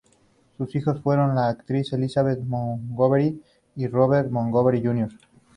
Sus 0.57 0.75
hijos 0.75 0.99
fueron 1.01 1.35
la 1.35 1.47
actriz 1.49 1.93
Elizabeth 1.93 2.39
Montgomery 2.39 3.39
y 3.75 3.85
Robert 3.85 4.31
Montgomery 4.31 4.81
Jr. 4.83 5.11